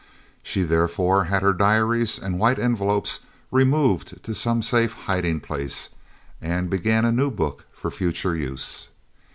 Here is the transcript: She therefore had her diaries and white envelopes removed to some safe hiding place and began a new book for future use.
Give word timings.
She 0.41 0.63
therefore 0.63 1.25
had 1.25 1.43
her 1.43 1.53
diaries 1.53 2.17
and 2.17 2.39
white 2.39 2.57
envelopes 2.57 3.19
removed 3.51 4.23
to 4.23 4.33
some 4.33 4.63
safe 4.63 4.93
hiding 4.93 5.41
place 5.41 5.89
and 6.41 6.71
began 6.71 7.05
a 7.05 7.11
new 7.11 7.29
book 7.29 7.65
for 7.71 7.91
future 7.91 8.35
use. 8.35 8.89